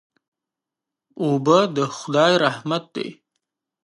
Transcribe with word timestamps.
اوبه 1.21 1.59
د 1.75 1.77
خدای 1.97 2.33
رحمت 2.45 2.83
دی. 2.95 3.07